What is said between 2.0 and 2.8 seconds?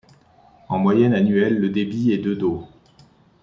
est de d'eau.